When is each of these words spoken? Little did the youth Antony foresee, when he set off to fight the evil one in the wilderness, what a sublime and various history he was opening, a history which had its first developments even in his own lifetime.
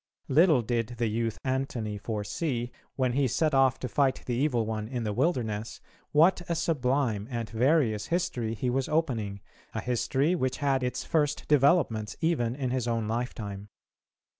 Little 0.29 0.63
did 0.63 0.95
the 0.97 1.05
youth 1.09 1.37
Antony 1.43 1.99
foresee, 1.99 2.71
when 2.95 3.13
he 3.13 3.27
set 3.27 3.53
off 3.53 3.77
to 3.81 3.87
fight 3.87 4.23
the 4.25 4.33
evil 4.33 4.65
one 4.65 4.87
in 4.87 5.03
the 5.03 5.13
wilderness, 5.13 5.79
what 6.11 6.41
a 6.49 6.55
sublime 6.55 7.27
and 7.29 7.47
various 7.51 8.07
history 8.07 8.55
he 8.55 8.71
was 8.71 8.89
opening, 8.89 9.41
a 9.75 9.79
history 9.79 10.33
which 10.33 10.57
had 10.57 10.81
its 10.81 11.03
first 11.03 11.47
developments 11.47 12.17
even 12.19 12.55
in 12.55 12.71
his 12.71 12.87
own 12.87 13.07
lifetime. 13.07 13.69